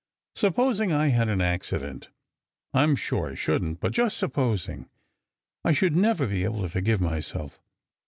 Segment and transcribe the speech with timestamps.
[0.35, 2.09] Supposing I had an accident?
[2.73, 4.89] I m sure I shouldn t but just supposing.
[5.63, 7.61] I should never be able to forgive myself.